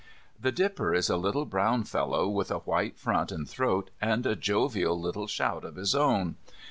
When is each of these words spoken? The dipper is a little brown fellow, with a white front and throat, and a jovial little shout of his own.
The 0.39 0.51
dipper 0.51 0.95
is 0.95 1.11
a 1.11 1.15
little 1.15 1.45
brown 1.45 1.83
fellow, 1.83 2.27
with 2.27 2.49
a 2.49 2.57
white 2.61 2.97
front 2.97 3.31
and 3.31 3.47
throat, 3.47 3.91
and 4.01 4.25
a 4.25 4.35
jovial 4.35 4.99
little 4.99 5.27
shout 5.27 5.63
of 5.63 5.75
his 5.75 5.93
own. 5.93 6.37